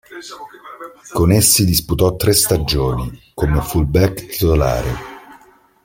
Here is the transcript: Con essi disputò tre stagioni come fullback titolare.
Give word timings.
Con 1.13 1.31
essi 1.31 1.63
disputò 1.63 2.15
tre 2.15 2.33
stagioni 2.33 3.15
come 3.35 3.61
fullback 3.61 4.25
titolare. 4.25 4.93